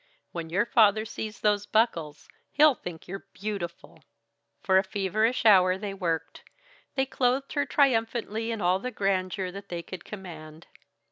[0.31, 4.03] "When your father sees those buckles, he'll think you're beautiful!"
[4.63, 6.41] For a feverish hour they worked.
[6.95, 10.65] They clothed her triumphantly in all the grandeur that they could command.